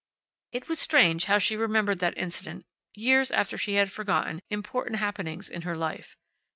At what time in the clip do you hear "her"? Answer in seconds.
5.61-5.77